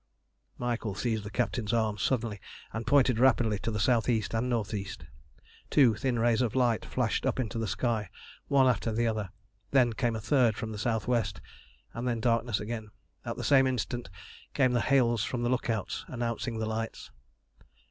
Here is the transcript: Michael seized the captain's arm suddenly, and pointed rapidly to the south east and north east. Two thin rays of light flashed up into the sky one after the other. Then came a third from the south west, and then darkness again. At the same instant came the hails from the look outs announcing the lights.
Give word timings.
Michael 0.57 0.95
seized 0.95 1.23
the 1.23 1.29
captain's 1.29 1.71
arm 1.73 1.99
suddenly, 1.99 2.39
and 2.73 2.87
pointed 2.87 3.19
rapidly 3.19 3.59
to 3.59 3.69
the 3.69 3.79
south 3.79 4.09
east 4.09 4.33
and 4.33 4.49
north 4.49 4.73
east. 4.73 5.05
Two 5.69 5.93
thin 5.93 6.17
rays 6.17 6.41
of 6.41 6.55
light 6.55 6.83
flashed 6.83 7.23
up 7.23 7.39
into 7.39 7.59
the 7.59 7.67
sky 7.67 8.09
one 8.47 8.65
after 8.65 8.91
the 8.91 9.05
other. 9.05 9.29
Then 9.69 9.93
came 9.93 10.15
a 10.15 10.19
third 10.19 10.55
from 10.57 10.71
the 10.71 10.79
south 10.79 11.07
west, 11.07 11.39
and 11.93 12.07
then 12.07 12.19
darkness 12.19 12.59
again. 12.59 12.89
At 13.25 13.35
the 13.37 13.43
same 13.43 13.67
instant 13.67 14.09
came 14.55 14.71
the 14.71 14.81
hails 14.81 15.23
from 15.23 15.43
the 15.43 15.49
look 15.49 15.69
outs 15.69 16.03
announcing 16.07 16.57
the 16.57 16.65
lights. 16.65 17.11